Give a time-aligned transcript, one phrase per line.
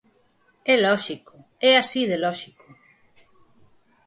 [0.73, 1.35] É lóxico,
[1.69, 2.67] é así de lóxico.